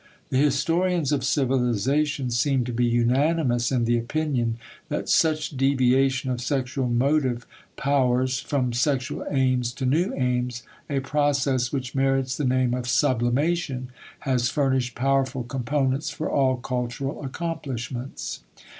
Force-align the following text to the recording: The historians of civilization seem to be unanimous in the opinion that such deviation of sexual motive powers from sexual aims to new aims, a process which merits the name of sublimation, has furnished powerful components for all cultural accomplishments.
The 0.31 0.39
historians 0.39 1.11
of 1.11 1.23
civilization 1.23 2.31
seem 2.31 2.63
to 2.63 2.73
be 2.73 2.85
unanimous 2.87 3.71
in 3.71 3.85
the 3.85 3.99
opinion 3.99 4.57
that 4.89 5.07
such 5.09 5.51
deviation 5.51 6.31
of 6.31 6.41
sexual 6.41 6.89
motive 6.89 7.45
powers 7.75 8.39
from 8.39 8.73
sexual 8.73 9.23
aims 9.29 9.71
to 9.73 9.85
new 9.85 10.11
aims, 10.15 10.63
a 10.89 11.01
process 11.01 11.71
which 11.71 11.93
merits 11.93 12.35
the 12.35 12.45
name 12.45 12.73
of 12.73 12.87
sublimation, 12.89 13.89
has 14.21 14.49
furnished 14.49 14.95
powerful 14.95 15.43
components 15.43 16.09
for 16.09 16.27
all 16.31 16.57
cultural 16.57 17.23
accomplishments. 17.23 18.39